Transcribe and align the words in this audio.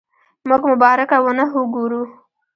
موږ 0.47 0.61
مبارکه 0.71 1.17
ونه 1.23 1.45
وګورو. 1.55 2.01